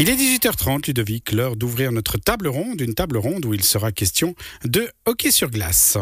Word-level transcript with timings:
Il 0.00 0.08
est 0.08 0.14
18h30, 0.14 0.86
Ludovic, 0.86 1.32
l'heure 1.32 1.56
d'ouvrir 1.56 1.90
notre 1.90 2.18
table 2.18 2.46
ronde, 2.46 2.80
une 2.80 2.94
table 2.94 3.16
ronde 3.16 3.44
où 3.44 3.52
il 3.52 3.64
sera 3.64 3.90
question 3.90 4.36
de 4.64 4.88
hockey 5.06 5.32
sur 5.32 5.50
glace. 5.50 5.98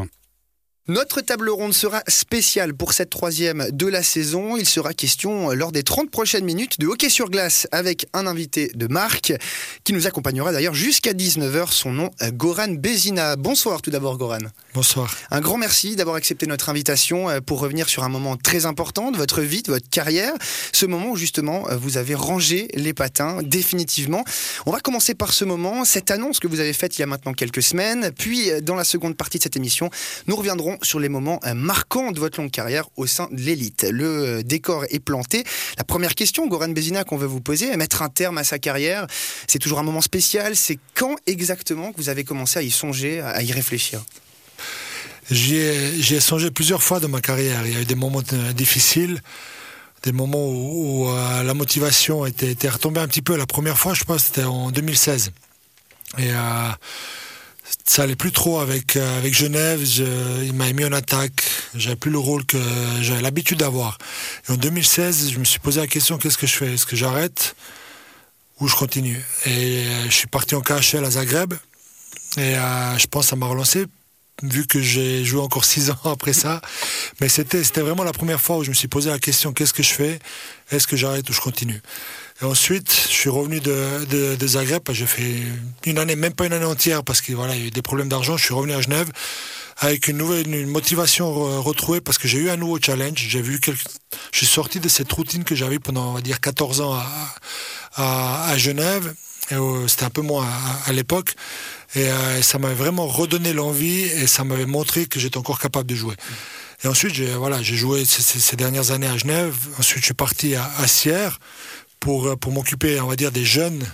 Notre 0.88 1.20
table 1.20 1.50
ronde 1.50 1.74
sera 1.74 2.04
spéciale 2.06 2.72
pour 2.72 2.92
cette 2.92 3.10
troisième 3.10 3.66
de 3.72 3.88
la 3.88 4.04
saison. 4.04 4.56
Il 4.56 4.66
sera 4.66 4.94
question 4.94 5.50
lors 5.50 5.72
des 5.72 5.82
30 5.82 6.12
prochaines 6.12 6.44
minutes 6.44 6.78
de 6.78 6.86
hockey 6.86 7.08
sur 7.08 7.28
glace 7.28 7.66
avec 7.72 8.06
un 8.12 8.24
invité 8.28 8.70
de 8.72 8.86
marque 8.86 9.32
qui 9.82 9.92
nous 9.92 10.06
accompagnera 10.06 10.52
d'ailleurs 10.52 10.74
jusqu'à 10.74 11.12
19h. 11.12 11.72
Son 11.72 11.90
nom, 11.90 12.12
Goran 12.34 12.68
Bezina. 12.68 13.34
Bonsoir 13.34 13.82
tout 13.82 13.90
d'abord 13.90 14.16
Goran. 14.16 14.38
Bonsoir. 14.74 15.12
Un 15.32 15.40
grand 15.40 15.58
merci 15.58 15.96
d'avoir 15.96 16.14
accepté 16.14 16.46
notre 16.46 16.68
invitation 16.68 17.28
euh, 17.30 17.40
pour 17.40 17.58
revenir 17.58 17.88
sur 17.88 18.04
un 18.04 18.08
moment 18.08 18.36
très 18.36 18.64
important 18.64 19.10
de 19.10 19.16
votre 19.16 19.40
vie, 19.40 19.62
de 19.62 19.72
votre 19.72 19.90
carrière. 19.90 20.34
Ce 20.72 20.86
moment 20.86 21.10
où 21.10 21.16
justement 21.16 21.68
euh, 21.68 21.76
vous 21.76 21.96
avez 21.96 22.14
rangé 22.14 22.68
les 22.74 22.94
patins 22.94 23.40
définitivement. 23.42 24.22
On 24.66 24.70
va 24.70 24.78
commencer 24.78 25.16
par 25.16 25.32
ce 25.32 25.44
moment, 25.44 25.84
cette 25.84 26.12
annonce 26.12 26.38
que 26.38 26.46
vous 26.46 26.60
avez 26.60 26.72
faite 26.72 26.96
il 26.96 27.00
y 27.00 27.02
a 27.02 27.06
maintenant 27.06 27.32
quelques 27.32 27.62
semaines. 27.62 28.12
Puis 28.16 28.52
euh, 28.52 28.60
dans 28.60 28.76
la 28.76 28.84
seconde 28.84 29.16
partie 29.16 29.38
de 29.38 29.42
cette 29.42 29.56
émission, 29.56 29.90
nous 30.28 30.36
reviendrons 30.36 30.75
sur 30.82 31.00
les 31.00 31.08
moments 31.08 31.40
euh, 31.44 31.54
marquants 31.54 32.12
de 32.12 32.20
votre 32.20 32.40
longue 32.40 32.50
carrière 32.50 32.88
au 32.96 33.06
sein 33.06 33.28
de 33.30 33.40
l'élite. 33.40 33.86
Le 33.90 34.04
euh, 34.04 34.42
décor 34.42 34.84
est 34.90 35.00
planté. 35.00 35.44
La 35.78 35.84
première 35.84 36.14
question, 36.14 36.46
Goran 36.46 36.68
Bezina, 36.68 37.04
qu'on 37.04 37.16
veut 37.16 37.26
vous 37.26 37.40
poser, 37.40 37.76
mettre 37.76 38.02
un 38.02 38.08
terme 38.08 38.38
à 38.38 38.44
sa 38.44 38.58
carrière, 38.58 39.06
c'est 39.46 39.58
toujours 39.58 39.78
un 39.78 39.82
moment 39.82 40.00
spécial. 40.00 40.56
C'est 40.56 40.78
quand 40.94 41.16
exactement 41.26 41.92
que 41.92 41.98
vous 41.98 42.08
avez 42.08 42.24
commencé 42.24 42.58
à 42.58 42.62
y 42.62 42.70
songer, 42.70 43.20
à 43.20 43.42
y 43.42 43.52
réfléchir? 43.52 44.04
J'y 45.30 45.56
ai, 45.56 46.20
songé 46.20 46.50
plusieurs 46.50 46.82
fois 46.82 47.00
dans 47.00 47.08
ma 47.08 47.20
carrière. 47.20 47.66
Il 47.66 47.74
y 47.74 47.76
a 47.76 47.80
eu 47.80 47.84
des 47.84 47.96
moments 47.96 48.22
euh, 48.32 48.52
difficiles, 48.52 49.20
des 50.04 50.12
moments 50.12 50.48
où, 50.48 51.08
la 51.44 51.54
motivation 51.54 52.26
était, 52.26 52.68
retombée 52.68 53.00
un 53.00 53.08
petit 53.08 53.22
peu. 53.22 53.36
La 53.36 53.46
première 53.46 53.76
fois, 53.76 53.94
je 53.94 54.04
pense, 54.04 54.24
c'était 54.24 54.44
en 54.44 54.70
2016. 54.70 55.32
Et 56.18 56.30
ça 57.84 58.02
allait 58.02 58.16
plus 58.16 58.32
trop 58.32 58.60
avec 58.60 58.96
euh, 58.96 59.18
avec 59.18 59.34
Genève. 59.34 59.82
il 60.42 60.52
m'a 60.52 60.72
mis 60.72 60.84
en 60.84 60.92
attaque. 60.92 61.44
J'avais 61.74 61.96
plus 61.96 62.10
le 62.10 62.18
rôle 62.18 62.44
que 62.44 62.58
j'avais 63.00 63.22
l'habitude 63.22 63.58
d'avoir. 63.58 63.98
Et 64.48 64.52
en 64.52 64.56
2016, 64.56 65.30
je 65.30 65.38
me 65.38 65.44
suis 65.44 65.58
posé 65.58 65.80
la 65.80 65.86
question 65.86 66.18
qu'est-ce 66.18 66.38
que 66.38 66.46
je 66.46 66.54
fais? 66.54 66.74
Est-ce 66.74 66.86
que 66.86 66.96
j'arrête 66.96 67.56
ou 68.60 68.68
je 68.68 68.74
continue? 68.74 69.22
Et 69.44 69.84
euh, 69.86 70.04
je 70.06 70.14
suis 70.14 70.26
parti 70.26 70.54
en 70.54 70.60
KHL 70.60 71.04
à 71.04 71.10
Zagreb. 71.10 71.54
Et 72.36 72.56
euh, 72.56 72.98
je 72.98 73.06
pense 73.06 73.24
que 73.26 73.30
ça 73.30 73.36
m'a 73.36 73.46
relancé 73.46 73.86
vu 74.42 74.66
que 74.66 74.80
j'ai 74.82 75.24
joué 75.24 75.40
encore 75.40 75.64
six 75.64 75.90
ans 76.04 76.10
après 76.10 76.32
ça. 76.32 76.60
Mais 77.20 77.28
c'était 77.28 77.64
c'était 77.64 77.80
vraiment 77.80 78.04
la 78.04 78.12
première 78.12 78.40
fois 78.40 78.58
où 78.58 78.64
je 78.64 78.70
me 78.70 78.74
suis 78.74 78.88
posé 78.88 79.10
la 79.10 79.18
question 79.18 79.52
qu'est-ce 79.52 79.74
que 79.74 79.82
je 79.82 79.92
fais? 79.92 80.18
Est-ce 80.70 80.86
que 80.86 80.96
j'arrête 80.96 81.28
ou 81.30 81.32
je 81.32 81.40
continue? 81.40 81.80
Et 82.42 82.44
ensuite, 82.44 82.92
je 83.08 83.14
suis 83.14 83.30
revenu 83.30 83.60
de, 83.60 84.46
Zagreb. 84.46 84.82
J'ai 84.90 85.06
fait 85.06 85.36
une 85.86 85.98
année, 85.98 86.16
même 86.16 86.34
pas 86.34 86.44
une 86.44 86.52
année 86.52 86.66
entière, 86.66 87.02
parce 87.02 87.22
qu'il 87.22 87.34
voilà, 87.34 87.56
y 87.56 87.62
a 87.62 87.66
eu 87.66 87.70
des 87.70 87.82
problèmes 87.82 88.08
d'argent. 88.08 88.36
Je 88.36 88.44
suis 88.44 88.54
revenu 88.54 88.74
à 88.74 88.80
Genève 88.82 89.10
avec 89.78 90.08
une 90.08 90.18
nouvelle 90.18 90.54
une 90.54 90.68
motivation 90.68 91.32
retrouvée 91.62 92.00
parce 92.00 92.18
que 92.18 92.28
j'ai 92.28 92.38
eu 92.38 92.50
un 92.50 92.56
nouveau 92.56 92.78
challenge. 92.80 93.18
J'ai 93.18 93.40
vu 93.40 93.58
je 93.64 94.36
suis 94.36 94.46
sorti 94.46 94.80
de 94.80 94.88
cette 94.88 95.10
routine 95.12 95.44
que 95.44 95.54
j'avais 95.54 95.78
pendant 95.78 96.10
on 96.10 96.12
va 96.14 96.20
dire 96.20 96.40
14 96.40 96.80
ans 96.82 96.94
à, 97.96 98.50
à, 98.50 98.58
Genève. 98.58 99.14
C'était 99.86 100.04
un 100.04 100.10
peu 100.10 100.22
moins 100.22 100.46
à, 100.86 100.92
l'époque. 100.92 101.34
Et 101.94 102.10
euh, 102.10 102.42
ça 102.42 102.58
m'avait 102.58 102.74
vraiment 102.74 103.06
redonné 103.06 103.54
l'envie 103.54 104.02
et 104.02 104.26
ça 104.26 104.44
m'avait 104.44 104.66
montré 104.66 105.06
que 105.06 105.18
j'étais 105.18 105.38
encore 105.38 105.58
capable 105.58 105.88
de 105.88 105.94
jouer. 105.94 106.14
Et 106.84 106.88
ensuite, 106.88 107.14
j'ai 107.14 107.32
voilà, 107.32 107.62
joué 107.62 108.04
ces, 108.04 108.56
dernières 108.56 108.90
années 108.90 109.06
à 109.06 109.16
Genève. 109.16 109.54
Ensuite, 109.78 110.00
je 110.00 110.06
suis 110.06 110.14
parti 110.14 110.54
à 110.54 110.86
Sierre 110.86 111.38
pour, 112.06 112.28
euh, 112.28 112.36
pour 112.36 112.52
m'occuper, 112.52 113.00
on 113.00 113.08
va 113.08 113.16
dire, 113.16 113.32
des 113.32 113.44
jeunes 113.44 113.84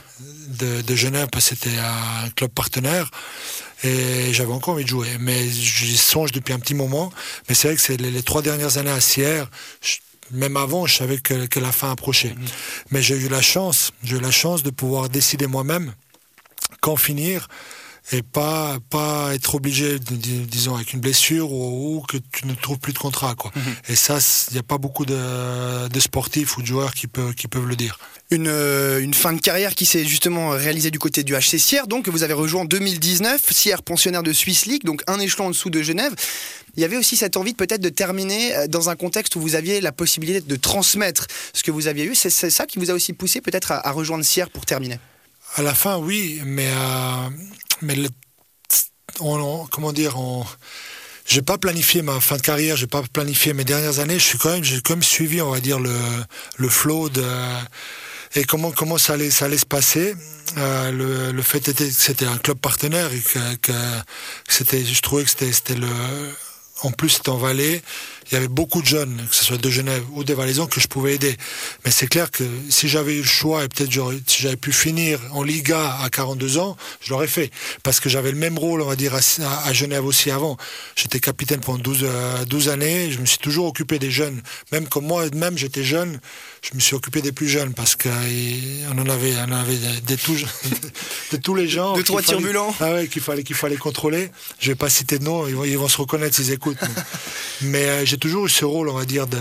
de, 0.48 0.82
de 0.82 0.94
Genève, 0.94 1.28
parce 1.32 1.48
que 1.48 1.56
c'était 1.56 1.78
un 1.78 2.28
club 2.36 2.50
partenaire. 2.50 3.10
Et 3.84 4.34
j'avais 4.34 4.52
encore 4.52 4.74
envie 4.74 4.84
de 4.84 4.88
jouer. 4.91 5.08
Mais 5.18 5.48
j'y 5.48 5.96
songe 5.96 6.30
depuis 6.30 6.52
un 6.52 6.58
petit 6.58 6.74
moment. 6.74 7.11
Mais 7.48 7.55
c'est 7.55 7.68
vrai 7.68 7.77
que 7.77 7.80
c'est 7.80 7.96
les, 7.96 8.23
trois 8.23 8.42
dernières 8.42 8.77
années 8.77 8.90
à 8.90 9.00
Sierre, 9.00 9.48
même 10.30 10.58
avant, 10.58 10.84
je 10.84 10.95
savais 10.95 11.17
que, 11.17 11.46
que 11.46 11.58
la 11.58 11.73
fin 11.73 11.90
approchait. 11.90 12.34
Mhm. 12.34 12.45
Mais 12.90 13.00
j'ai 13.00 13.17
eu 13.17 13.28
la 13.30 13.40
chance, 13.40 13.92
j'ai 14.05 14.17
eu 14.18 14.20
la 14.20 14.30
chance 14.30 14.62
de 14.62 14.68
pouvoir 14.68 15.08
décider 15.08 15.46
moi-même 15.46 15.94
quand 16.83 16.96
finir 16.96 17.48
et 18.11 18.23
pas 18.23 18.79
pas 18.90 19.33
être 19.35 19.55
obligé, 19.55 19.98
disons, 19.98 20.74
avec 20.74 20.92
une 20.92 21.01
blessure 21.01 21.52
ou, 21.52 22.05
que 22.08 22.17
tu 22.33 22.46
ne 22.46 22.55
trouves 22.55 22.79
plus 22.79 22.92
de 22.92 22.98
contrat, 22.98 23.35
quoi. 23.36 23.52
Mhm. 23.55 23.63
Et 23.89 23.96
ça, 23.96 24.18
il 24.51 24.55
n'y 24.55 24.58
a 24.58 24.64
pas 24.64 24.79
beaucoup 24.79 25.07
de, 25.07 25.89
de, 25.89 26.01
sportifs 26.01 26.57
ou 26.58 26.62
de 26.62 26.67
joueurs 26.67 26.95
qui 26.95 27.07
peuvent 27.07 27.35
qui 27.35 27.46
peuvent 27.46 27.67
le 27.67 27.77
dire. 27.77 27.98
Une, 28.30 28.48
euh, 28.48 29.01
une 29.01 29.14
fin 29.14 29.33
de 29.33 29.41
carrière 29.41 29.74
qui 29.74 29.86
s'est 29.86 30.05
justement 30.05 30.51
réalisée 30.51 30.91
du 30.91 30.98
côté 30.98 31.23
du 31.23 31.35
HC 31.35 31.58
Sierre, 31.58 31.86
donc 31.86 32.08
vous 32.08 32.23
avez 32.23 32.35
rejoint 32.35 32.62
en 32.62 32.64
2019, 32.64 33.52
Sierre 33.52 33.83
pensionnaire 33.83 34.23
de 34.23 34.33
Swiss 34.33 34.67
League, 34.67 34.85
donc 34.85 35.02
un 35.07 35.20
échelon 35.20 35.46
en 35.46 35.51
dessous 35.51 35.70
de 35.70 35.83
Genève. 35.83 36.14
Il 36.77 36.80
y 36.80 36.85
avait 36.85 36.96
aussi 36.96 37.17
cette 37.17 37.36
envie 37.36 37.52
de 37.52 37.57
peut-être 37.57 37.83
de 37.83 37.91
terminer 37.91 38.57
euh, 38.57 38.67
dans 38.67 38.89
un 38.89 38.96
contexte 38.96 39.36
où 39.36 39.41
vous 39.41 39.55
aviez 39.55 39.80
la 39.80 39.92
possibilité 39.92 40.41
de 40.41 40.57
transmettre 40.57 41.27
ce 41.52 41.62
que 41.62 41.70
vous 41.70 41.86
aviez 41.86 42.05
eu. 42.05 42.14
C'est 42.14 42.30
ça 42.30 42.67
qui 42.67 42.79
vous 42.79 42.91
a 42.91 42.95
aussi 42.95 43.12
poussé 43.12 43.41
peut-être 43.41 43.73
à, 43.73 43.86
à 43.86 43.92
rejoindre 43.92 44.24
Sierre 44.24 44.51
pour 44.51 44.64
terminer? 44.64 44.98
À 45.57 45.62
la 45.62 45.74
fin, 45.74 45.98
oui, 45.98 46.41
mais 46.46 46.67
euh, 46.67 47.29
mais 47.82 47.96
on, 49.20 49.66
comment 49.70 49.92
dire, 49.92 50.18
on, 50.18 50.44
j'ai 51.26 51.42
pas 51.42 51.58
planifié 51.58 52.02
ma 52.02 52.20
fin 52.20 52.36
de 52.36 52.42
carrière, 52.42 52.76
j'ai 52.76 52.86
pas 52.86 53.02
planifié 53.12 53.52
mes 53.52 53.64
dernières 53.64 53.98
années. 53.98 54.18
Je 54.18 54.24
suis 54.24 54.38
quand 54.38 54.50
même, 54.50 54.64
j'ai 54.64 54.80
quand 54.80 54.94
même 54.94 55.02
suivi, 55.02 55.40
on 55.40 55.50
va 55.50 55.60
dire 55.60 55.78
le 55.78 55.94
le 56.56 56.68
flow 56.68 57.08
de 57.08 57.24
et 58.34 58.44
comment 58.44 58.70
comment 58.72 58.98
ça 58.98 59.14
allait 59.14 59.30
ça 59.30 59.46
allait 59.46 59.58
se 59.58 59.66
passer. 59.66 60.14
Euh, 60.58 60.90
le, 60.90 61.32
le 61.32 61.42
fait 61.42 61.68
était 61.68 61.86
que 61.88 61.94
c'était 61.94 62.26
un 62.26 62.36
club 62.38 62.58
partenaire 62.58 63.12
et 63.12 63.20
que, 63.20 63.56
que 63.56 63.72
c'était, 64.48 64.84
je 64.84 65.00
trouvais 65.00 65.24
que 65.24 65.30
c'était 65.30 65.52
c'était 65.52 65.74
le 65.76 65.88
en 66.82 66.90
plus, 66.90 67.10
c'était 67.10 67.28
en 67.28 67.36
Valais. 67.36 67.82
Il 68.30 68.34
y 68.34 68.36
avait 68.36 68.48
beaucoup 68.48 68.80
de 68.80 68.86
jeunes, 68.86 69.20
que 69.28 69.34
ce 69.34 69.44
soit 69.44 69.58
de 69.58 69.70
Genève 69.70 70.02
ou 70.12 70.24
des 70.24 70.34
Valaisans, 70.34 70.66
que 70.66 70.80
je 70.80 70.88
pouvais 70.88 71.14
aider. 71.14 71.36
Mais 71.84 71.90
c'est 71.90 72.06
clair 72.06 72.30
que 72.30 72.44
si 72.70 72.88
j'avais 72.88 73.14
eu 73.14 73.20
le 73.20 73.26
choix 73.26 73.64
et 73.64 73.68
peut-être 73.68 73.92
si 74.26 74.42
j'avais 74.42 74.56
pu 74.56 74.72
finir 74.72 75.20
en 75.32 75.42
Liga 75.42 75.98
à 76.00 76.08
42 76.08 76.58
ans, 76.58 76.76
je 77.02 77.10
l'aurais 77.10 77.26
fait. 77.26 77.50
Parce 77.82 78.00
que 78.00 78.08
j'avais 78.08 78.32
le 78.32 78.38
même 78.38 78.58
rôle, 78.58 78.80
on 78.80 78.86
va 78.86 78.96
dire, 78.96 79.14
à, 79.14 79.72
Genève 79.72 80.04
aussi 80.06 80.30
avant. 80.30 80.56
J'étais 80.96 81.20
capitaine 81.20 81.60
pendant 81.60 81.78
12, 81.78 82.06
12 82.46 82.68
euh, 82.68 82.72
années. 82.72 83.10
Je 83.10 83.18
me 83.18 83.26
suis 83.26 83.38
toujours 83.38 83.66
occupé 83.66 83.98
des 83.98 84.10
jeunes. 84.10 84.40
Même 84.70 84.88
comme 84.88 85.06
moi, 85.06 85.24
même 85.34 85.58
j'étais 85.58 85.84
jeune, 85.84 86.18
je 86.62 86.74
me 86.74 86.80
suis 86.80 86.94
occupé 86.94 87.20
des 87.20 87.32
plus 87.32 87.48
jeunes 87.48 87.74
parce 87.74 87.96
qu'on 87.96 88.08
en 88.10 89.08
avait, 89.08 89.34
on 89.46 89.52
avait 89.52 89.78
des, 90.06 90.16
tous, 90.16 90.44
de 91.32 91.36
tous 91.36 91.54
les 91.54 91.68
gens. 91.68 91.96
De 91.96 92.02
trois 92.02 92.22
turbulents. 92.22 92.74
Ah 92.80 92.94
ouais, 92.94 93.08
qu'il 93.08 93.22
fallait, 93.22 93.42
qu'il 93.42 93.56
fallait 93.56 93.76
contrôler. 93.76 94.30
Je 94.58 94.68
vais 94.70 94.76
pas 94.76 94.88
citer 94.88 95.18
de 95.18 95.24
nom, 95.24 95.46
ils 95.46 95.54
vont, 95.54 95.64
ils 95.64 95.78
vont 95.78 95.88
se 95.88 95.98
reconnaître 95.98 96.36
s'ils 96.36 96.52
écoutent. 96.52 96.71
Mais, 97.62 97.88
euh, 97.88 98.05
j'ai 98.05 98.18
toujours 98.18 98.46
eu 98.46 98.50
ce 98.50 98.64
rôle, 98.64 98.88
on 98.88 98.94
va 98.94 99.05
dire, 99.05 99.27
de, 99.27 99.38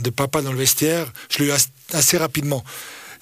de 0.00 0.10
papa 0.10 0.42
dans 0.42 0.52
le 0.52 0.58
vestiaire. 0.58 1.12
Je 1.30 1.38
l'ai 1.38 1.50
eu 1.50 1.52
assez 1.92 2.16
rapidement. 2.16 2.64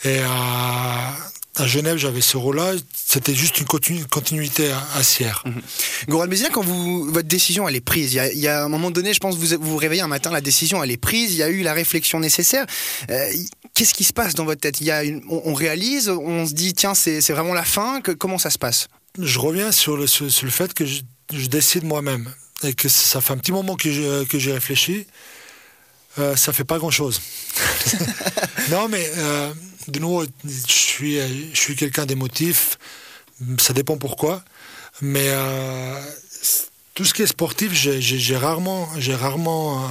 Et 0.05 0.19
à, 0.21 1.15
à 1.57 1.67
Genève, 1.67 1.97
j'avais 1.97 2.21
ce 2.21 2.37
rôle-là. 2.37 2.73
C'était 2.95 3.35
juste 3.35 3.59
une 3.59 3.67
continuité 3.67 4.71
à, 4.95 5.03
Sierre. 5.03 5.43
Mmh. 5.45 6.09
Goran 6.09 6.27
quand 6.53 6.63
vous, 6.63 7.05
votre 7.07 7.29
décision, 7.29 7.69
elle 7.69 7.77
est 7.77 7.81
prise. 7.81 8.15
Il 8.15 8.39
y, 8.39 8.49
a, 8.49 8.65
un 8.65 8.69
moment 8.69 8.91
donné, 8.91 9.13
je 9.13 9.19
pense, 9.19 9.37
vous 9.37 9.57
vous, 9.61 9.77
réveillez 9.77 10.03
un 10.03 10.09
matin, 10.09 10.31
la 10.31 10.41
décision, 10.41 10.83
elle 10.83 10.91
est 10.91 10.97
prise. 10.97 11.33
Il 11.33 11.39
y 11.39 11.43
a 11.43 11.49
eu 11.49 11.63
la 11.63 11.73
réflexion 11.73 12.21
nécessaire. 12.21 12.67
Euh, 13.11 13.31
qu'est-ce 13.75 13.95
qui 13.95 14.05
se 14.05 14.13
passe 14.13 14.35
dans 14.35 14.45
votre 14.45 14.61
tête? 14.61 14.81
Il 14.81 14.87
y 14.87 14.91
a 14.91 15.03
on, 15.29 15.55
réalise, 15.55 16.09
on 16.09 16.47
se 16.47 16.53
dit, 16.53 16.73
tiens, 16.73 16.95
c'est 16.95 17.21
vraiment 17.31 17.55
la 17.55 17.65
fin. 17.65 18.01
Que, 18.01 18.13
comment 18.13 18.39
ça 18.39 18.51
se 18.51 18.59
passe? 18.59 18.89
Je 19.19 19.39
reviens 19.39 19.73
sur 19.73 19.97
le, 19.97 20.07
sur, 20.07 20.27
le 20.27 20.51
fait 20.51 20.73
que 20.73 20.87
je, 20.87 21.01
je 21.33 21.47
décide 21.47 21.85
moi-même 21.85 22.33
et 22.63 22.75
que 22.75 22.89
ça 22.89 23.21
fait 23.21 23.33
un 23.33 23.39
petit 23.39 23.53
moment 23.53 23.77
que 23.77 23.91
j'ai 23.91 24.53
réfléchi. 24.53 25.07
Euh, 26.19 26.35
ça 26.37 26.53
fait 26.53 26.65
pas 26.65 26.79
grand-chose. 26.79 27.21
non, 28.71 28.89
mais 28.89 29.11
euh, 29.17 29.53
de 29.89 29.99
nouveau, 30.01 30.25
je 30.45 30.73
suis, 30.73 31.19
je 31.53 31.59
suis 31.59 31.77
quelqu'un 31.77 32.05
d'émotif. 32.05 32.79
Ça 33.59 33.73
dépend 33.73 33.97
pourquoi. 33.97 34.43
Mais 35.03 35.29
euh, 35.29 36.01
tout 36.95 37.05
ce 37.05 37.15
qui 37.15 37.23
est 37.23 37.27
sportif, 37.27 37.73
j'ai 37.73 38.37
rarement, 38.37 38.89
j'ai 38.99 39.15
rarement 39.15 39.83
euh, 39.83 39.87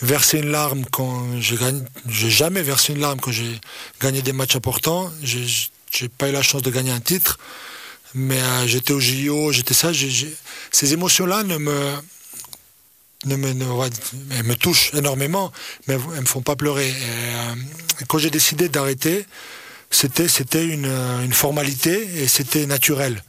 versé 0.00 0.38
une 0.38 0.50
larme 0.50 0.84
quand 0.90 1.40
j'ai 1.40 1.56
gagné. 1.56 1.82
J'ai 2.08 2.30
jamais 2.30 2.62
versé 2.62 2.94
une 2.94 3.00
larme 3.00 3.20
quand 3.20 3.32
j'ai 3.32 3.60
gagné 4.00 4.22
des 4.22 4.32
matchs 4.32 4.56
importants. 4.56 5.10
J'ai 5.22 6.08
pas 6.08 6.28
eu 6.28 6.32
la 6.32 6.42
chance 6.42 6.62
de 6.62 6.70
gagner 6.70 6.92
un 6.92 7.00
titre, 7.00 7.38
mais 8.14 8.40
euh, 8.40 8.66
j'étais 8.66 8.92
au 8.92 9.00
JO, 9.00 9.52
j'étais 9.52 9.74
ça. 9.74 9.90
ces 10.72 10.92
émotions-là 10.92 11.42
ne 11.42 11.56
me 11.56 11.92
ne 13.24 13.34
me, 13.36 13.48
elles 14.30 14.44
me 14.44 14.54
touchent 14.54 14.94
énormément, 14.94 15.50
mais 15.88 15.94
elles 16.14 16.20
me 16.20 16.26
font 16.26 16.42
pas 16.42 16.54
pleurer. 16.54 16.92
Euh, 16.92 17.54
quand 18.08 18.18
j'ai 18.18 18.30
décidé 18.30 18.68
d'arrêter, 18.68 19.26
c'était 19.90 20.28
c'était 20.28 20.64
une, 20.64 20.86
une, 20.86 21.32
formalité 21.32 22.22
et 22.22 22.28
c'était 22.28 22.66
naturel 22.66 23.22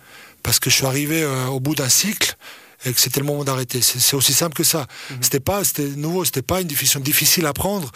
parce 0.43 0.59
que 0.59 0.69
je 0.69 0.75
suis 0.75 0.85
arrivé 0.85 1.23
euh, 1.23 1.47
au 1.47 1.59
bout 1.59 1.73
d'un 1.73 1.89
cycle 1.89 2.35
et 2.85 2.93
que 2.93 2.99
c'était 2.99 3.21
le 3.21 3.25
moment 3.25 3.43
d'arrêter. 3.43 3.81
C'est 3.81 4.15
aussi 4.15 4.33
simple 4.33 4.55
que 4.55 4.63
ça. 4.63 4.85
Mhm. 5.09 5.17
C'était 5.21 5.39
pas 5.39 5.63
c'était 5.63 5.87
nouveau, 5.87 6.25
c'était 6.25 6.41
pas 6.43 6.61
une 6.61 6.67
décision 6.67 6.99
difficile 6.99 7.45
à 7.45 7.53
prendre 7.53 7.91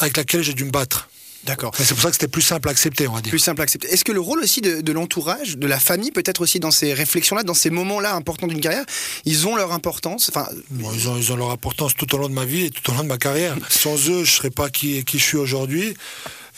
avec 0.00 0.16
laquelle 0.16 0.42
j'ai 0.42 0.54
dû 0.54 0.64
me 0.64 0.70
battre. 0.70 1.08
D'accord. 1.44 1.72
C'est 1.74 1.94
pour 1.94 2.02
ça 2.02 2.08
que 2.08 2.14
c'était 2.14 2.28
plus 2.28 2.42
simple 2.42 2.68
à 2.68 2.70
accepter, 2.70 3.08
on 3.08 3.14
va 3.14 3.22
dire. 3.22 3.30
Plus 3.30 3.38
simple 3.38 3.62
à 3.62 3.64
accepter. 3.64 3.88
Est-ce 3.88 4.04
que 4.04 4.12
le 4.12 4.20
rôle 4.20 4.40
aussi 4.40 4.60
de, 4.60 4.92
l'entourage, 4.92 5.56
de 5.56 5.66
la 5.66 5.80
famille, 5.80 6.10
peut-être 6.10 6.42
aussi 6.42 6.60
dans 6.60 6.70
ces 6.70 6.92
réflexions-là, 6.92 7.42
dans 7.42 7.54
ces 7.54 7.70
moments-là 7.70 8.14
importants 8.14 8.46
d'une 8.46 8.60
carrière, 8.60 8.84
ils 9.24 9.46
ont 9.46 9.56
leur 9.56 9.72
importance 9.72 10.28
enfin... 10.28 10.46
ils, 10.78 11.08
ont, 11.08 11.16
ils, 11.16 11.32
ont, 11.32 11.36
leur 11.36 11.50
importance 11.50 11.94
tout 11.94 12.14
au 12.14 12.18
long 12.18 12.28
de 12.28 12.34
ma 12.34 12.44
vie 12.44 12.66
et 12.66 12.70
tout 12.70 12.90
au 12.90 12.94
long 12.94 13.02
de 13.02 13.08
ma 13.08 13.18
carrière. 13.18 13.56
Sans 13.70 13.96
eux, 14.08 14.24
je 14.24 14.30
ne 14.30 14.36
serais 14.36 14.50
pas 14.50 14.68
qui, 14.68 15.02
qui 15.04 15.18
je 15.18 15.24
suis 15.24 15.38
aujourd'hui. 15.38 15.94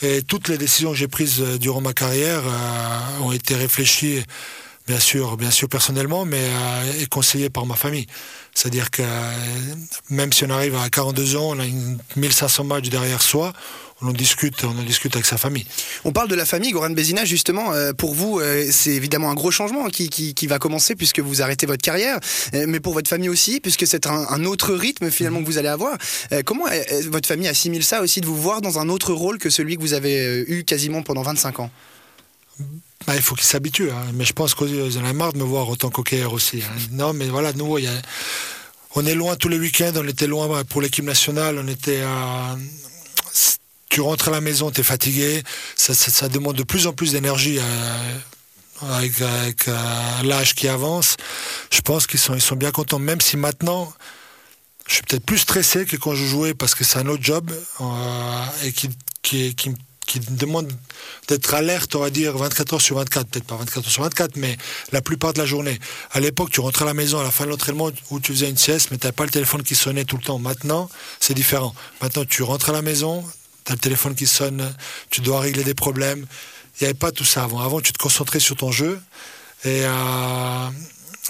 Et 0.01 0.21
toutes 0.21 0.49
les 0.49 0.57
décisions 0.57 0.91
que 0.91 0.97
j'ai 0.97 1.07
prises 1.07 1.41
euh, 1.41 1.57
durant 1.57 1.79
ma 1.79 1.93
carrière 1.93 2.41
euh, 2.45 3.23
ont 3.23 3.31
été 3.31 3.55
réfléchies, 3.55 4.21
bien 4.85 4.99
sûr, 4.99 5.37
bien 5.37 5.51
sûr 5.51 5.69
personnellement, 5.69 6.25
mais 6.25 6.41
euh, 6.41 7.01
et 7.01 7.05
conseillées 7.05 7.49
par 7.49 7.65
ma 7.65 7.75
famille. 7.75 8.07
C'est-à-dire 8.53 8.91
que 8.91 9.03
même 10.09 10.31
si 10.31 10.43
on 10.45 10.49
arrive 10.49 10.75
à 10.75 10.89
42 10.89 11.35
ans, 11.35 11.55
on 11.55 11.59
a 11.59 11.65
1500 12.15 12.63
matchs 12.63 12.89
derrière 12.89 13.21
soi, 13.21 13.51
on 14.03 14.09
en 14.09 14.13
discute, 14.13 14.63
on 14.63 14.77
en 14.77 14.83
discute 14.83 15.15
avec 15.15 15.25
sa 15.25 15.37
famille. 15.37 15.65
On 16.03 16.11
parle 16.11 16.27
de 16.27 16.35
la 16.35 16.45
famille, 16.45 16.71
Goran 16.71 16.89
Bézina, 16.89 17.25
justement. 17.25 17.73
Euh, 17.73 17.93
pour 17.93 18.13
vous, 18.13 18.39
euh, 18.39 18.67
c'est 18.69 18.91
évidemment 18.91 19.29
un 19.29 19.33
gros 19.33 19.51
changement 19.51 19.87
qui, 19.87 20.47
va 20.47 20.59
commencer 20.59 20.95
puisque 20.95 21.19
vous 21.19 21.41
arrêtez 21.41 21.65
votre 21.65 21.81
carrière, 21.81 22.19
euh, 22.53 22.65
mais 22.67 22.79
pour 22.79 22.93
votre 22.93 23.09
famille 23.09 23.29
aussi, 23.29 23.59
puisque 23.61 23.87
c'est 23.87 24.07
un, 24.07 24.43
autre 24.43 24.73
rythme 24.73 25.09
finalement 25.09 25.39
que 25.39 25.45
vous 25.45 25.57
allez 25.57 25.69
avoir. 25.69 25.97
comment 26.45 26.65
votre 27.07 27.27
famille 27.27 27.47
assimile 27.47 27.83
ça 27.83 28.01
aussi 28.01 28.19
de 28.19 28.25
vous 28.25 28.35
voir 28.35 28.59
dans 28.59 28.77
un 28.77 28.89
autre 28.89 29.13
rôle 29.13 29.37
que 29.37 29.49
celui 29.49 29.77
que 29.77 29.81
vous 29.81 29.93
avez 29.93 30.43
eu 30.47 30.65
quasiment 30.65 31.01
pendant 31.01 31.21
25 31.21 31.61
ans? 31.61 31.71
Il 33.09 33.21
faut 33.21 33.35
qu'ils 33.35 33.45
s'habituent, 33.45 33.91
hein. 33.91 34.05
mais 34.13 34.25
je 34.25 34.33
pense 34.33 34.55
qu'ils 34.55 34.97
en 34.97 35.05
ont 35.05 35.13
marre 35.13 35.33
de 35.33 35.39
me 35.39 35.43
voir 35.43 35.69
autant 35.69 35.89
qu'OKR 35.89 36.31
aussi. 36.31 36.61
Hein. 36.63 36.75
Non, 36.91 37.13
mais 37.13 37.27
voilà, 37.27 37.53
nous, 37.53 37.77
on 38.95 39.05
est 39.05 39.15
loin 39.15 39.35
tous 39.35 39.49
les 39.49 39.59
week-ends, 39.59 39.93
on 39.95 40.07
était 40.07 40.27
loin 40.27 40.63
pour 40.63 40.81
l'équipe 40.81 41.05
nationale, 41.05 41.57
on 41.59 41.67
était 41.67 42.01
à 42.01 42.55
tu 43.93 44.01
rentres 44.01 44.29
à 44.29 44.31
la 44.31 44.41
maison, 44.41 44.71
tu 44.71 44.81
es 44.81 44.83
fatigué, 44.83 45.43
ça, 45.75 46.27
demande 46.27 46.55
de 46.55 46.63
plus 46.63 46.87
en 46.87 46.93
plus 46.93 47.11
d'énergie 47.11 47.59
euh, 47.59 48.17
avec, 48.81 49.21
euh, 49.67 50.23
l'âge 50.23 50.55
qui 50.55 50.67
avance. 50.67 51.15
Je 51.71 51.79
pense 51.81 52.07
qu'ils 52.07 52.19
sont, 52.19 52.33
ils 52.33 52.41
sont 52.41 52.55
bien 52.55 52.71
contents, 52.71 52.97
même 52.97 53.21
si 53.21 53.37
maintenant, 53.37 53.93
je 54.87 54.95
suis 54.95 55.03
peut-être 55.03 55.23
plus 55.23 55.37
stressé 55.37 55.85
que 55.85 55.95
quand 55.95 56.15
je 56.15 56.25
jouais 56.25 56.55
parce 56.55 56.73
que 56.73 56.83
c'est 56.83 56.97
un 56.97 57.07
autre 57.07 57.21
job 57.21 57.51
euh, 57.81 58.45
et 58.63 58.71
qui, 58.71 59.75
qui 60.05 60.19
demande 60.19 60.71
d'être 61.27 61.53
alerte, 61.53 61.95
on 61.95 61.99
va 61.99 62.09
dire, 62.09 62.37
24 62.37 62.73
heures 62.73 62.81
sur 62.81 62.97
24, 62.97 63.27
peut-être 63.27 63.45
pas 63.45 63.55
24 63.55 63.77
heures 63.77 63.91
sur 63.91 64.03
24, 64.03 64.35
mais 64.37 64.57
la 64.91 65.01
plupart 65.01 65.33
de 65.33 65.39
la 65.39 65.45
journée. 65.45 65.79
À 66.11 66.19
l'époque, 66.19 66.49
tu 66.51 66.59
rentrais 66.59 66.83
à 66.83 66.87
la 66.87 66.93
maison 66.93 67.19
à 67.19 67.23
la 67.23 67.31
fin 67.31 67.45
de 67.45 67.49
l'entraînement 67.49 67.89
où 68.11 68.19
tu 68.19 68.33
faisais 68.33 68.49
une 68.49 68.57
sieste, 68.57 68.89
mais 68.91 68.97
tu 68.97 69.05
n'avais 69.05 69.15
pas 69.15 69.25
le 69.25 69.31
téléphone 69.31 69.63
qui 69.63 69.75
sonnait 69.75 70.05
tout 70.05 70.17
le 70.17 70.23
temps. 70.23 70.39
Maintenant, 70.39 70.89
c'est 71.19 71.33
différent. 71.33 71.73
Maintenant, 72.01 72.25
tu 72.25 72.43
rentres 72.43 72.69
à 72.69 72.73
la 72.73 72.81
maison, 72.81 73.23
tu 73.65 73.71
as 73.71 73.75
le 73.75 73.79
téléphone 73.79 74.15
qui 74.15 74.27
sonne, 74.27 74.73
tu 75.09 75.21
dois 75.21 75.39
régler 75.39 75.63
des 75.63 75.73
problèmes. 75.73 76.25
Il 76.79 76.83
n'y 76.83 76.85
avait 76.87 76.97
pas 76.97 77.11
tout 77.11 77.25
ça 77.25 77.43
avant. 77.43 77.59
Avant, 77.59 77.81
tu 77.81 77.93
te 77.93 77.97
concentrais 77.99 78.39
sur 78.39 78.55
ton 78.55 78.71
jeu. 78.71 78.99
Et 79.63 79.85
euh, 79.85 80.69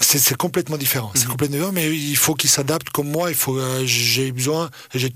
c'est 0.00 0.36
complètement 0.36 0.76
différent. 0.76 1.12
C'est 1.14 1.24
mhm. 1.24 1.30
complètement 1.30 1.56
différent, 1.56 1.72
mais 1.72 1.94
il 1.94 2.16
faut 2.16 2.34
qu'il 2.34 2.50
s'adapte 2.50 2.90
comme 2.90 3.08
moi. 3.08 3.30
Il 3.30 3.36
faut, 3.36 3.58
euh, 3.58 3.82
j'ai 3.84 4.32
besoin, 4.32 4.70
j'ai 4.94 5.12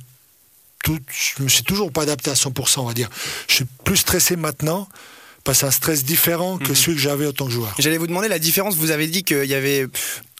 tout, 0.88 0.98
je 1.10 1.42
me 1.42 1.48
suis 1.48 1.64
toujours 1.64 1.92
pas 1.92 2.02
adapté 2.02 2.30
à 2.30 2.34
100%, 2.34 2.80
on 2.80 2.84
va 2.84 2.94
dire. 2.94 3.10
Je 3.46 3.56
suis 3.56 3.66
plus 3.84 3.98
stressé 3.98 4.36
maintenant 4.36 4.88
parce 5.44 5.64
un 5.64 5.70
stress 5.70 6.04
différent 6.04 6.58
que 6.58 6.70
mhm. 6.70 6.74
celui 6.74 6.96
que 6.96 7.02
j'avais 7.02 7.26
en 7.26 7.32
tant 7.32 7.46
que 7.46 7.52
joueur. 7.52 7.74
J'allais 7.78 7.98
vous 7.98 8.06
demander 8.06 8.28
la 8.28 8.38
différence. 8.38 8.74
Vous 8.74 8.90
avez 8.90 9.06
dit 9.06 9.24
qu'il 9.24 9.46
y 9.46 9.54
avait 9.54 9.86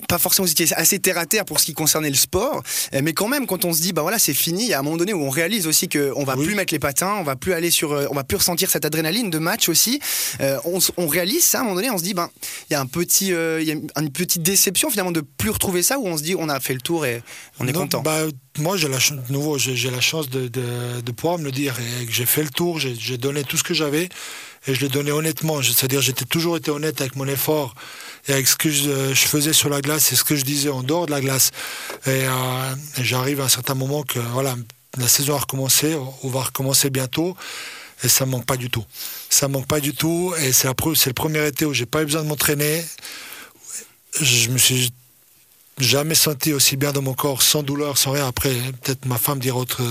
pas 0.07 0.19
forcément 0.19 0.47
vous 0.47 0.53
étiez 0.53 0.73
assez 0.75 0.99
terre 0.99 1.19
à 1.19 1.27
terre 1.27 1.45
pour 1.45 1.59
ce 1.59 1.65
qui 1.65 1.73
concernait 1.73 2.11
le 2.11 2.17
sport, 2.17 2.63
euh, 2.95 3.01
mais 3.03 3.13
quand 3.13 3.27
même 3.27 3.47
quand 3.47 3.65
on 3.65 3.73
se 3.73 3.81
dit 3.81 3.93
bah 3.93 4.03
voilà 4.03 4.19
c'est 4.19 4.35
fini, 4.35 4.63
il 4.63 4.69
y 4.69 4.75
a 4.75 4.79
un 4.79 4.83
moment 4.83 4.97
donné 4.97 5.13
où 5.13 5.23
on 5.23 5.31
réalise 5.31 5.67
aussi 5.67 5.89
qu'on 5.89 6.25
va 6.25 6.37
plus 6.37 6.55
mettre 6.55 6.73
les 6.73 6.79
patins, 6.79 7.17
on 7.19 7.25
va 7.25 7.35
plus 7.35 7.53
aller 7.53 7.71
sur, 7.71 7.93
euh, 7.93 8.07
on 8.11 8.15
va 8.15 8.23
plus 8.23 8.37
ressentir 8.37 8.71
cette 8.71 8.85
adrénaline 8.85 9.31
de 9.31 9.39
match 9.39 9.69
aussi. 9.69 10.01
Euh, 10.41 10.59
on, 10.65 11.07
réalise 11.09 11.43
ça 11.43 11.59
à 11.59 11.61
un 11.63 11.65
moment 11.65 11.77
donné, 11.77 11.91
on 11.91 11.99
se 11.99 12.05
dit 12.05 12.15
ben 12.15 12.31
il 12.71 12.75
y 12.75 12.77
a 12.77 12.81
un 12.81 12.87
petit, 12.87 13.29
il 13.29 13.65
y 13.65 13.73
a 13.73 14.01
une 14.01 14.13
petite 14.13 14.43
déception 14.43 14.91
finalement 14.91 15.13
de 15.13 15.23
plus 15.23 15.51
retrouver 15.51 15.83
ça 15.83 15.99
où 15.99 16.07
on 16.07 16.17
se 16.17 16.23
dit 16.23 16.37
on 16.39 16.49
a 16.49 16.61
fait 16.61 16.75
le 16.75 16.81
tour 16.81 17.07
et 17.07 17.23
on 17.59 17.67
est 17.67 17.73
content. 17.73 18.03
Bah, 18.03 18.21
moi 18.59 18.77
j'ai 18.77 18.89
la 18.89 18.99
nouveau 19.31 19.59
j'ai 19.59 19.91
la 19.91 20.01
chance 20.01 20.29
de, 20.29 20.49
de, 20.49 21.13
pouvoir 21.13 21.39
me 21.39 21.45
le 21.45 21.53
dire 21.53 21.75
et 22.03 22.07
que 22.07 22.13
j'ai 22.13 22.27
fait 22.27 22.43
le 22.43 22.51
tour, 22.51 22.79
j'ai 22.79 23.19
donné 23.19 23.43
tout 23.43 23.57
ce 23.57 23.65
que 23.65 23.75
j'avais 23.75 24.09
et 24.67 24.75
je 24.75 24.81
l'ai 24.81 24.89
donné 24.89 25.13
honnêtement, 25.13 25.63
c'est-à-dire 25.63 26.01
j'étais 26.01 26.25
toujours 26.25 26.57
été 26.57 26.71
honnête 26.71 27.01
avec 27.01 27.17
mon 27.17 27.27
effort 27.27 27.75
et 28.27 28.33
avec 28.33 28.49
ce 28.49 28.57
que 28.57 28.71
je, 28.71 29.15
faisais 29.15 29.53
sur 29.53 29.69
la 29.69 29.81
glace 29.81 30.13
et 30.13 30.17
ce 30.17 30.25
que 30.25 30.37
je 30.37 30.45
disais 30.45 30.69
en 30.69 30.83
dehors 30.83 31.07
de 31.07 31.11
la 31.11 31.21
glace. 31.21 31.51
Et, 32.07 32.11
euh, 32.11 32.75
j'arrive 32.99 33.41
à 33.41 33.45
un 33.45 33.49
certain 33.49 33.75
moment 33.75 34.03
que 34.03 34.19
voilà, 34.19 34.57
la 34.99 35.09
saison 35.09 35.37
a 35.37 35.39
recommencé, 35.39 35.97
on 36.23 36.29
va 36.29 36.43
recommencer 36.43 36.91
bientôt. 36.91 37.37
Et 38.05 38.09
ça 38.09 38.27
manque 38.27 38.47
pas 38.47 38.57
du 38.57 38.71
tout. 38.71 38.85
Ça 39.29 39.49
manque 39.49 39.67
pas 39.67 39.81
du 39.81 39.93
tout. 39.93 40.33
Et 40.41 40.53
c'est 40.53 40.69
le 40.69 41.13
premier 41.13 41.47
été 41.47 41.65
où 41.65 41.75
j'ai 41.75 41.87
pas 41.87 42.03
eu 42.03 42.05
besoin 42.05 42.23
de 42.23 42.29
m'entraîner. 42.29 42.85
Je 44.21 44.51
me 44.51 44.59
suis 44.59 44.93
jamais 45.79 46.15
senti 46.15 46.53
aussi 46.53 46.77
bien 46.77 46.93
dans 46.93 47.03
mon 47.03 47.15
corps, 47.15 47.43
sans 47.43 47.63
douleur, 47.63 47.99
sans 47.99 48.13
rien. 48.13 48.27
Après, 48.27 48.55
peut-être 48.83 49.07
ma 49.07 49.19
femme 49.19 49.39
dira 49.39 49.59
autre, 49.59 49.83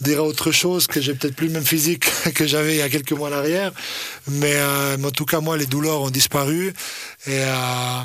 dira 0.00 0.22
autre 0.22 0.52
chose, 0.52 0.86
que 0.86 1.00
j'ai 1.00 1.14
peut-être 1.14 1.36
plus 1.36 1.48
le 1.48 1.54
même 1.54 1.64
physique 1.64 2.06
que 2.34 2.46
j'avais 2.46 2.74
il 2.74 2.78
y 2.78 2.82
a 2.82 2.88
quelques 2.88 3.12
mois 3.12 3.28
en 3.28 3.32
arrière. 3.32 3.72
Mais, 4.28 4.54
euh, 4.54 4.96
en 5.02 5.10
tout 5.10 5.24
cas, 5.24 5.40
moi, 5.40 5.56
les 5.56 5.66
douleurs 5.66 6.02
ont 6.02 6.10
disparu. 6.10 6.72
Et, 7.26 7.30
euh, 7.30 8.02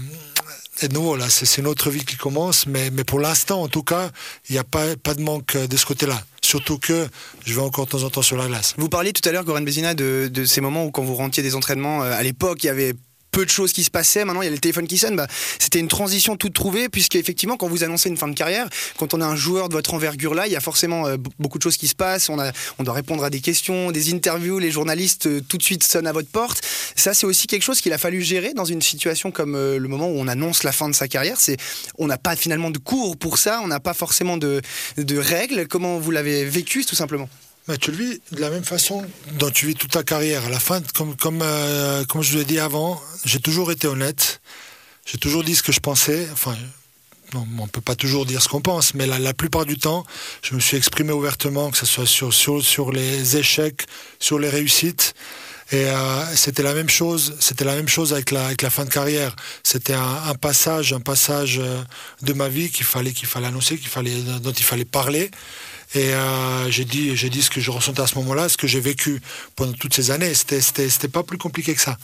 et 0.81 0.89
nous, 0.89 1.15
là, 1.15 1.29
c'est 1.29 1.61
une 1.61 1.67
autre 1.67 1.89
vie 1.89 2.03
qui 2.03 2.17
commence. 2.17 2.67
Mais, 2.67 2.89
mais 2.91 3.03
pour 3.03 3.19
l'instant, 3.19 3.61
en 3.61 3.67
tout 3.67 3.83
cas, 3.83 4.09
il 4.49 4.53
n'y 4.53 4.59
a 4.59 4.63
pas, 4.63 4.95
pas 4.97 5.13
de 5.13 5.21
manque 5.21 5.55
de 5.55 5.77
ce 5.77 5.85
côté-là. 5.85 6.21
Surtout 6.41 6.77
que 6.77 7.07
je 7.45 7.53
vais 7.53 7.61
encore 7.61 7.85
de 7.85 7.91
temps 7.91 8.03
en 8.03 8.09
temps 8.09 8.21
sur 8.21 8.37
la 8.37 8.47
glace. 8.47 8.75
Vous 8.77 8.89
parliez 8.89 9.13
tout 9.13 9.27
à 9.27 9.31
l'heure, 9.31 9.45
Goran 9.45 9.61
Bézina, 9.61 9.93
de, 9.93 10.29
de, 10.31 10.45
ces 10.45 10.61
moments 10.61 10.85
où 10.85 10.91
quand 10.91 11.03
vous 11.03 11.15
rentiez 11.15 11.41
des 11.41 11.55
entraînements, 11.55 12.03
euh, 12.03 12.11
à 12.11 12.21
l'époque, 12.23 12.63
il 12.63 12.67
y 12.67 12.69
avait 12.69 12.93
peu 13.35 13.45
de 13.45 13.49
choses 13.51 13.73
qui 13.73 13.83
se 13.83 13.91
passaient. 13.91 14.23
Maintenant, 14.23 14.41
il 14.43 14.45
y 14.45 14.47
a 14.47 14.51
le 14.51 14.57
téléphone 14.59 14.87
qui 14.87 14.97
sonne. 14.97 15.17
Bah, 15.17 15.27
c'était 15.59 15.79
une 15.79 15.89
transition 15.89 16.37
toute 16.37 16.53
trouvée, 16.53 16.87
puisque 16.87 17.15
effectivement, 17.15 17.57
quand 17.57 17.67
vous 17.67 17.83
annoncez 17.83 18.07
une 18.07 18.15
fin 18.15 18.29
de 18.29 18.33
carrière, 18.33 18.65
quand 18.97 19.13
on 19.13 19.19
a 19.19 19.25
un 19.25 19.35
joueur 19.35 19.67
de 19.67 19.73
votre 19.73 19.93
envergure-là, 19.93 20.47
il 20.47 20.53
y 20.53 20.55
a 20.55 20.61
forcément 20.61 21.05
euh, 21.05 21.17
beaucoup 21.37 21.57
de 21.57 21.63
choses 21.63 21.75
qui 21.75 21.89
se 21.89 21.95
passent. 21.95 22.29
On, 22.29 22.37
doit 22.83 22.93
répondre 22.93 23.25
à 23.25 23.29
des 23.29 23.41
questions, 23.41 23.91
des 23.91 24.13
interviews. 24.13 24.57
Les 24.57 24.71
journalistes 24.71 25.27
euh, 25.27 25.41
tout 25.45 25.57
de 25.57 25.63
suite 25.63 25.83
sonnent 25.83 26.07
à 26.07 26.13
votre 26.13 26.29
porte. 26.29 26.61
Ça, 26.95 27.13
c'est 27.13 27.25
aussi 27.25 27.47
quelque 27.47 27.63
chose 27.63 27.81
qu'il 27.81 27.91
a 27.91 27.97
fallu 27.97 28.21
gérer 28.21 28.53
dans 28.53 28.63
une 28.63 28.81
situation 28.81 29.31
comme 29.31 29.55
euh, 29.55 29.79
le 29.79 29.87
moment 29.89 30.07
où 30.07 30.15
on 30.15 30.29
annonce 30.29 30.63
la 30.63 30.71
fin 30.71 30.87
de 30.87 30.95
sa 30.95 31.09
carrière. 31.09 31.35
On 31.97 32.07
n'a 32.07 32.17
pas 32.17 32.37
finalement 32.37 32.71
de 32.71 32.77
cours 32.77 33.17
pour 33.17 33.37
ça. 33.37 33.59
On 33.61 33.67
n'a 33.67 33.81
pas 33.81 33.93
forcément 33.93 34.37
de 34.37 34.61
règles. 35.17 35.67
Comment 35.67 35.99
vous 35.99 36.11
l'avez 36.11 36.45
vécu, 36.45 36.85
tout 36.85 36.95
simplement? 36.95 37.27
Tu 37.79 37.91
le 37.91 37.97
vis 37.97 38.21
de 38.31 38.39
la 38.39 38.49
même 38.51 38.63
façon 38.63 39.03
dont 39.39 39.49
tu 39.49 39.65
vis 39.65 39.75
toute 39.75 39.91
ta 39.91 40.03
carrière. 40.03 40.45
À 40.45 40.49
la 40.49 40.59
fin, 40.59 40.81
euh, 40.81 42.05
comme 42.05 42.21
je 42.21 42.31
vous 42.31 42.37
l'ai 42.37 42.45
dit 42.45 42.59
avant, 42.59 43.01
j'ai 43.25 43.39
toujours 43.39 43.71
été 43.71 43.87
honnête. 43.87 44.39
J'ai 45.05 45.17
toujours 45.17 45.43
dit 45.43 45.55
ce 45.55 45.63
que 45.63 45.71
je 45.71 45.79
pensais. 45.79 46.27
Enfin, 46.31 46.55
on 47.33 47.63
ne 47.63 47.69
peut 47.69 47.81
pas 47.81 47.95
toujours 47.95 48.25
dire 48.25 48.41
ce 48.41 48.49
qu'on 48.49 48.61
pense, 48.61 48.93
mais 48.93 49.07
la, 49.07 49.33
plupart 49.33 49.65
du 49.65 49.77
temps, 49.77 50.05
je 50.43 50.53
me 50.53 50.59
suis 50.59 50.77
exprimé 50.77 51.11
ouvertement, 51.11 51.71
que 51.71 51.77
ce 51.77 51.85
soit 51.85 52.05
sur 52.05 52.91
les 52.91 53.37
échecs, 53.37 53.85
sur 54.19 54.37
les 54.37 54.49
réussites. 54.49 55.15
Et 55.71 55.85
euh, 55.85 56.35
c'était 56.35 56.63
la 56.63 56.73
même 56.73 56.89
chose. 56.89 57.35
C'était 57.39 57.65
la 57.65 57.75
même 57.75 57.87
chose 57.87 58.13
avec 58.13 58.31
la, 58.31 58.69
fin 58.69 58.85
de 58.85 58.89
carrière. 58.89 59.35
C'était 59.63 59.93
un, 59.93 60.35
passage, 60.35 60.93
un 60.93 60.99
passage 60.99 61.59
euh, 61.59 61.81
de 62.21 62.33
ma 62.33 62.49
vie 62.49 62.69
qu'il 62.69 62.85
fallait, 62.85 63.13
qu'il 63.13 63.27
fallait 63.27 63.47
annoncer, 63.47 63.77
qu'il 63.77 63.87
fallait, 63.87 64.15
dont 64.41 64.51
il 64.51 64.63
fallait 64.63 64.85
parler. 64.85 65.31
Et 65.95 66.13
euh, 66.13 66.69
j'ai 66.69 66.85
dit, 66.85 67.15
j'ai 67.15 67.29
dit 67.29 67.41
ce 67.41 67.49
que 67.49 67.61
je 67.61 67.71
ressentais 67.71 68.01
à 68.01 68.07
ce 68.07 68.15
moment-là, 68.15 68.47
ce 68.47 68.57
que 68.57 68.67
j'ai 68.67 68.79
vécu 68.79 69.21
pendant 69.55 69.73
toutes 69.73 69.93
ces 69.93 70.11
années. 70.11 70.33
C'était, 70.35 70.61
c'était, 70.61 71.07
pas 71.07 71.23
plus 71.23 71.37
compliqué 71.37 71.73
que 71.73 71.81
ça. 71.81 71.97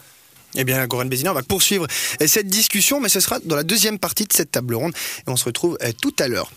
Eh 0.55 0.63
bien, 0.63 0.85
Goran 0.87 1.05
Bézina, 1.05 1.31
on 1.31 1.35
va 1.35 1.43
poursuivre 1.43 1.87
cette 2.25 2.47
discussion, 2.47 2.99
mais 2.99 3.09
ce 3.09 3.19
sera 3.19 3.39
dans 3.45 3.55
la 3.55 3.63
deuxième 3.63 3.99
partie 3.99 4.25
de 4.25 4.33
cette 4.33 4.51
table 4.51 4.75
ronde. 4.75 4.93
Et 5.19 5.29
on 5.29 5.37
se 5.37 5.45
retrouve 5.45 5.77
tout 6.01 6.13
à 6.19 6.27
l'heure. 6.27 6.49